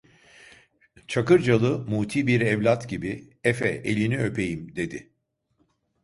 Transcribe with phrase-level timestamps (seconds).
[1.07, 5.13] Çakırcalı muti bir evlat gibi:- Efe elini öpeyim dedi.